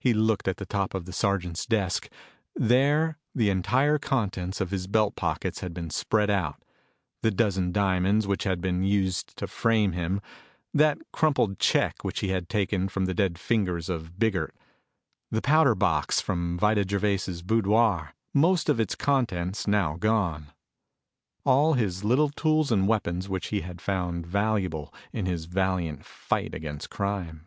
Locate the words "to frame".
9.36-9.92